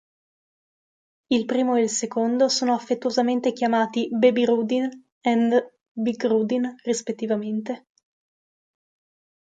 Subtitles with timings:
[1.27, 4.89] Il primo e il secondo sono affettuosamente chiamati "Baby Rudin"
[5.21, 7.85] and "Big Rudin," rispettivamente.